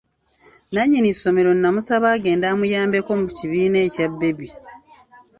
[0.73, 4.53] Nannyini ssomero n’amusaba agende amuyambeko mu kibiina ekya 'baby'.